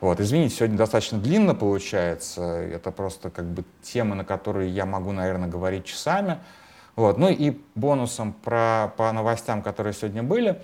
Вот, 0.00 0.20
извините, 0.20 0.54
сегодня 0.54 0.76
достаточно 0.76 1.18
длинно 1.18 1.54
получается. 1.54 2.42
Это 2.42 2.90
просто 2.90 3.30
как 3.30 3.44
бы 3.46 3.64
темы, 3.82 4.14
на 4.14 4.24
которые 4.24 4.70
я 4.70 4.86
могу, 4.86 5.12
наверное, 5.12 5.48
говорить 5.48 5.84
часами. 5.84 6.38
Вот. 6.96 7.18
Ну 7.18 7.28
и 7.28 7.60
бонусом 7.74 8.32
про, 8.32 8.92
по 8.96 9.12
новостям, 9.12 9.62
которые 9.62 9.92
сегодня 9.92 10.22
были, 10.22 10.62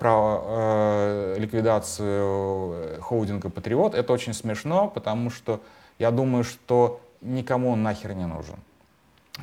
про 0.00 0.42
э, 0.44 1.36
ликвидацию 1.38 3.00
холдинга 3.02 3.50
«Патриот». 3.50 3.94
Это 3.94 4.12
очень 4.12 4.32
смешно, 4.32 4.88
потому 4.88 5.30
что 5.30 5.60
я 5.98 6.10
думаю, 6.10 6.44
что 6.44 7.00
никому 7.20 7.70
он 7.72 7.82
нахер 7.82 8.14
не 8.14 8.26
нужен. 8.26 8.56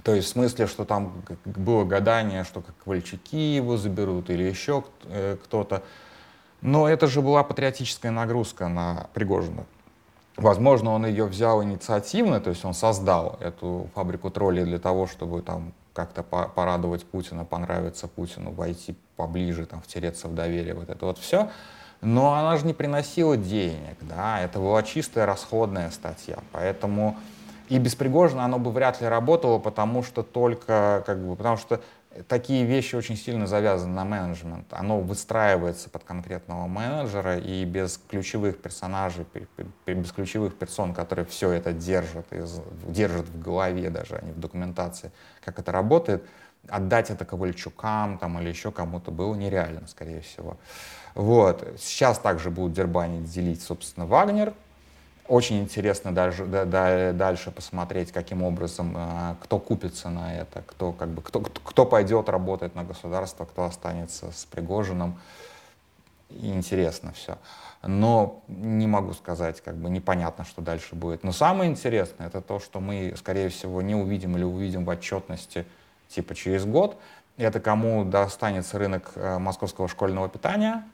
То 0.03 0.13
есть 0.13 0.27
в 0.27 0.32
смысле, 0.32 0.67
что 0.67 0.84
там 0.86 1.13
было 1.46 1.86
гадание, 1.86 2.44
что 2.44 2.62
как 2.62 2.75
Ковальчуки 2.84 3.55
его 3.55 3.77
заберут 3.77 4.29
или 4.29 4.44
еще 4.44 4.84
э, 5.03 5.38
кто-то. 5.44 5.84
Но 6.62 6.89
это 6.89 7.08
же 7.08 7.22
была 7.22 7.44
патриотическая 7.44 8.12
нагрузка 8.12 8.67
на 8.67 9.08
Пригожина. 9.13 9.65
Возможно, 10.38 10.91
он 10.91 11.05
ее 11.05 11.25
взял 11.25 11.63
инициативно, 11.63 12.41
то 12.41 12.50
есть 12.50 12.65
он 12.65 12.74
создал 12.74 13.38
эту 13.39 13.89
фабрику 13.96 14.29
троллей 14.29 14.65
для 14.65 14.79
того, 14.79 15.08
чтобы 15.08 15.41
там 15.41 15.72
как-то 15.96 16.24
порадовать 16.24 17.06
Путина, 17.06 17.46
понравиться 17.46 18.08
Путину, 18.08 18.52
войти 18.52 18.96
поближе, 19.16 19.66
там, 19.66 19.82
втереться 19.82 20.28
в 20.28 20.36
доверие, 20.36 20.74
вот 20.74 20.90
это 20.90 21.06
вот 21.06 21.18
все. 21.18 21.50
Но 22.02 22.34
она 22.34 22.58
же 22.58 22.66
не 22.68 22.74
приносила 22.74 23.38
денег, 23.38 23.98
да, 24.02 24.42
это 24.42 24.60
была 24.60 24.84
чистая 24.84 25.25
расходная 25.25 25.90
статья, 25.92 26.38
поэтому 26.52 27.18
и 27.70 27.80
без 27.80 27.96
Пригожина 27.96 28.46
оно 28.46 28.60
бы 28.60 28.72
вряд 28.72 29.02
ли 29.02 29.08
работало, 29.08 29.58
потому 29.58 30.04
что 30.04 30.22
только, 30.22 31.04
как 31.06 31.18
бы, 31.18 31.36
потому 31.36 31.58
что 31.58 31.82
такие 32.28 32.66
вещи 32.66 32.96
очень 32.96 33.18
сильно 33.18 33.48
завязаны 33.48 33.94
на 33.94 34.06
менеджмент. 34.06 34.68
Оно 34.72 35.00
выстраивается 35.00 35.90
под 35.90 36.04
конкретного 36.04 36.68
менеджера, 36.68 37.38
и 37.38 37.66
без 37.66 38.00
ключевых 38.10 38.62
персонажей, 38.62 39.26
без 39.86 40.12
ключевых 40.12 40.58
персон, 40.58 40.94
которые 40.94 41.26
все 41.26 41.52
это 41.52 41.74
держат, 41.74 42.28
держат 42.88 43.28
в 43.28 43.42
голове 43.42 43.90
даже, 43.90 44.16
а 44.16 44.26
не 44.26 44.32
в 44.32 44.40
документации, 44.40 45.12
как 45.44 45.60
это 45.60 45.72
работает, 45.72 46.28
отдать 46.68 47.10
это 47.10 47.26
Ковальчукам 47.26 48.18
там, 48.18 48.40
или 48.40 48.50
еще 48.50 48.72
кому-то 48.72 49.12
было 49.12 49.36
нереально, 49.36 49.88
скорее 49.88 50.22
всего. 50.22 50.58
Вот. 51.14 51.68
Сейчас 51.80 52.20
также 52.20 52.50
будут 52.50 52.74
дербанить, 52.74 53.30
делить, 53.30 53.62
собственно, 53.62 54.06
Вагнер, 54.06 54.54
очень 55.27 55.60
интересно 55.62 56.13
даже 56.13 56.46
да, 56.46 56.65
да, 56.65 57.13
дальше 57.13 57.51
посмотреть, 57.51 58.12
каким 58.12 58.44
образом, 58.44 58.94
э, 58.96 59.36
кто 59.41 59.60
купится 59.60 60.10
на 60.10 60.36
это, 60.36 60.62
кто, 60.65 60.91
как 60.91 61.10
бы, 61.10 61.22
кто, 61.22 61.41
кто 61.41 61.86
пойдет 61.86 62.29
работать 62.29 62.75
на 62.75 62.84
государство, 62.84 63.46
кто 63.46 63.63
останется 63.63 64.32
с 64.32 64.46
Пригожиным. 64.46 65.20
интересно 66.29 67.12
все. 67.13 67.38
Но 67.82 68.41
не 68.48 68.88
могу 68.88 69.13
сказать, 69.13 69.62
как 69.62 69.75
бы 69.75 69.89
непонятно, 69.89 70.44
что 70.44 70.62
дальше 70.62 70.96
будет. 70.96 71.24
Но 71.24 71.32
самое 71.32 71.70
интересное, 71.70 72.27
это 72.27 72.41
то, 72.41 72.60
что 72.60 72.79
мы, 72.79 73.13
скорее 73.17 73.50
всего, 73.50 73.82
не 73.82 73.96
увидим 73.96 74.36
или 74.36 74.44
увидим 74.44 74.86
в 74.86 74.89
отчетности 74.89 75.65
типа 76.10 76.36
через 76.36 76.65
год. 76.65 76.98
Это 77.38 77.60
кому 77.60 78.05
достанется 78.05 78.79
рынок 78.79 79.12
э, 79.15 79.38
московского 79.39 79.88
школьного 79.88 80.29
питания, 80.29 80.86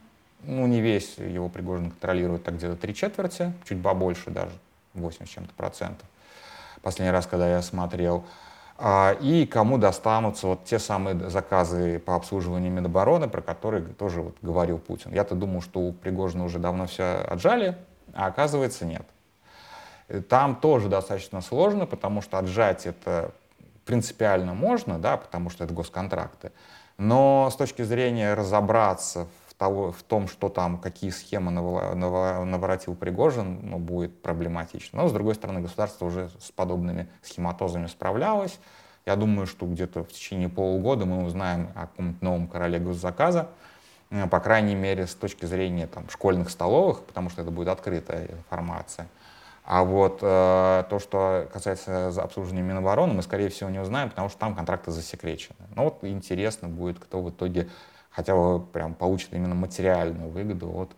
ну, 0.44 0.66
не 0.66 0.80
весь 0.80 1.18
его 1.18 1.48
Пригожин 1.48 1.90
контролирует, 1.90 2.44
так 2.44 2.56
где-то 2.56 2.76
три 2.76 2.94
четверти, 2.94 3.52
чуть 3.68 3.82
побольше 3.82 4.30
даже, 4.30 4.52
80 4.94 5.28
чем-то 5.28 5.54
процентов. 5.54 6.06
Последний 6.82 7.12
раз, 7.12 7.26
когда 7.26 7.48
я 7.48 7.62
смотрел. 7.62 8.24
А, 8.78 9.12
и 9.20 9.46
кому 9.46 9.78
достанутся 9.78 10.48
вот 10.48 10.64
те 10.64 10.78
самые 10.78 11.30
заказы 11.30 12.00
по 12.00 12.16
обслуживанию 12.16 12.72
Минобороны, 12.72 13.28
про 13.28 13.40
которые 13.40 13.84
тоже 13.84 14.22
вот 14.22 14.36
говорил 14.42 14.78
Путин. 14.78 15.12
Я-то 15.12 15.34
думал, 15.34 15.62
что 15.62 15.80
у 15.80 15.92
Пригожина 15.92 16.44
уже 16.44 16.58
давно 16.58 16.86
все 16.86 17.24
отжали, 17.28 17.76
а 18.12 18.26
оказывается 18.26 18.84
нет. 18.84 19.06
Там 20.28 20.56
тоже 20.56 20.88
достаточно 20.88 21.40
сложно, 21.40 21.86
потому 21.86 22.22
что 22.22 22.38
отжать 22.38 22.86
это 22.86 23.32
принципиально 23.84 24.54
можно, 24.54 24.98
да, 24.98 25.16
потому 25.16 25.48
что 25.48 25.64
это 25.64 25.72
госконтракты. 25.72 26.50
Но 26.98 27.48
с 27.52 27.56
точки 27.56 27.82
зрения 27.82 28.34
разобраться 28.34 29.26
того, 29.62 29.92
в 29.92 30.02
том, 30.02 30.26
что 30.26 30.48
там, 30.48 30.76
какие 30.76 31.10
схемы 31.10 31.52
наворотил 31.52 32.96
Пригожин, 32.96 33.60
ну, 33.62 33.78
будет 33.78 34.20
проблематично. 34.20 35.00
Но, 35.00 35.08
с 35.08 35.12
другой 35.12 35.36
стороны, 35.36 35.60
государство 35.60 36.04
уже 36.04 36.30
с 36.40 36.50
подобными 36.50 37.08
схематозами 37.22 37.86
справлялось. 37.86 38.58
Я 39.06 39.14
думаю, 39.14 39.46
что 39.46 39.66
где-то 39.66 40.02
в 40.02 40.08
течение 40.08 40.48
полугода 40.48 41.06
мы 41.06 41.24
узнаем 41.24 41.68
о 41.76 41.82
каком-нибудь 41.82 42.22
новом 42.22 42.48
короле 42.48 42.80
госзаказа, 42.80 43.50
э, 44.10 44.26
по 44.26 44.40
крайней 44.40 44.74
мере, 44.74 45.06
с 45.06 45.14
точки 45.14 45.46
зрения 45.46 45.86
там, 45.86 46.10
школьных 46.10 46.50
столовых, 46.50 47.04
потому 47.04 47.30
что 47.30 47.42
это 47.42 47.52
будет 47.52 47.68
открытая 47.68 48.26
информация. 48.32 49.06
А 49.64 49.84
вот 49.84 50.18
э, 50.22 50.84
то, 50.90 50.98
что 50.98 51.48
касается 51.52 52.08
обслуживания 52.08 52.62
Минобороны, 52.62 53.14
мы, 53.14 53.22
скорее 53.22 53.48
всего, 53.48 53.70
не 53.70 53.78
узнаем, 53.78 54.10
потому 54.10 54.28
что 54.28 54.40
там 54.40 54.56
контракты 54.56 54.90
засекречены. 54.90 55.68
Но 55.76 55.84
вот 55.84 55.98
интересно 56.02 56.66
будет, 56.66 56.98
кто 56.98 57.22
в 57.22 57.30
итоге 57.30 57.68
хотя 58.12 58.34
бы 58.34 58.60
прям 58.60 58.94
получит 58.94 59.32
именно 59.32 59.54
материальную 59.54 60.30
выгоду 60.30 60.70
от 60.70 60.90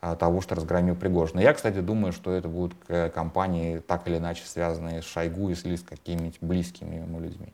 а, 0.00 0.16
того, 0.16 0.40
что 0.40 0.54
разгромил 0.54 0.94
Пригожина. 0.94 1.40
Я, 1.40 1.52
кстати, 1.52 1.80
думаю, 1.80 2.12
что 2.12 2.30
это 2.30 2.48
будут 2.48 2.74
компании, 3.14 3.78
так 3.78 4.06
или 4.06 4.18
иначе 4.18 4.44
связанные 4.44 5.02
с 5.02 5.06
Шойгу, 5.06 5.48
если 5.48 5.74
с 5.74 5.82
какими-нибудь 5.82 6.38
близкими 6.40 6.96
ему 6.96 7.20
людьми. 7.20 7.52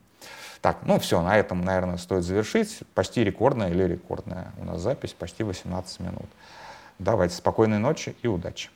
Так, 0.61 0.79
ну 0.83 0.97
все, 0.99 1.21
на 1.21 1.37
этом, 1.37 1.63
наверное, 1.63 1.97
стоит 1.97 2.23
завершить. 2.23 2.79
Почти 2.95 3.23
рекордная 3.23 3.69
или 3.69 3.83
рекордная 3.83 4.51
у 4.57 4.65
нас 4.65 4.81
запись, 4.81 5.13
почти 5.13 5.43
18 5.43 5.99
минут. 5.99 6.25
Давайте, 6.97 7.35
спокойной 7.35 7.77
ночи 7.77 8.15
и 8.21 8.27
удачи. 8.27 8.69